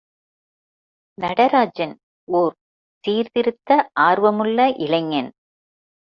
[1.17, 1.93] நடராஜன்
[2.27, 2.53] ஓர்
[3.03, 3.69] சீர்திருத்த
[3.99, 5.29] ஆர்வமுள்ள இளைஞன்.